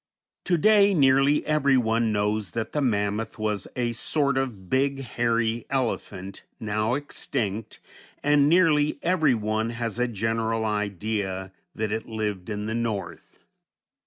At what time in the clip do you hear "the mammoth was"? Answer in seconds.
2.71-3.67